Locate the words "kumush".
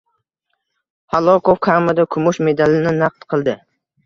2.17-2.39